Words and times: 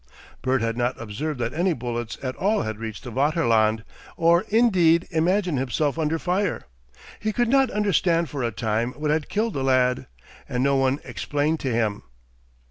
Bert 0.41 0.63
had 0.63 0.77
not 0.77 0.99
observed 0.99 1.39
that 1.41 1.53
any 1.53 1.73
bullets 1.73 2.17
at 2.23 2.35
all 2.37 2.63
had 2.63 2.79
reached 2.79 3.03
the 3.03 3.11
Vaterland 3.11 3.83
or, 4.17 4.45
indeed, 4.49 5.07
imagined 5.11 5.59
himself 5.59 5.99
under 5.99 6.17
fire. 6.17 6.63
He 7.19 7.31
could 7.31 7.47
not 7.49 7.69
understand 7.69 8.27
for 8.27 8.41
a 8.41 8.49
time 8.51 8.93
what 8.93 9.11
had 9.11 9.29
killed 9.29 9.53
the 9.53 9.63
lad, 9.63 10.07
and 10.49 10.63
no 10.63 10.75
one 10.75 11.01
explained 11.03 11.59
to 11.59 11.71
him. 11.71 12.01